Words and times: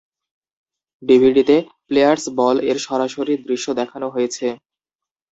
ডিভিডিতে 1.03 1.55
"players 1.87 2.23
ball" 2.37 2.57
এর 2.69 2.77
সরাসরি 2.87 3.33
দৃশ্য 3.45 3.67
দেখানো 3.79 4.07
হয়েছে। 4.09 4.47